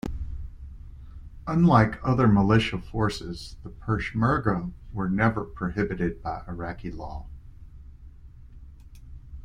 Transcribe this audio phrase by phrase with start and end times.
[1.45, 7.27] Unlike other militia forces, the "peshmerga" were never prohibited by Iraqi law.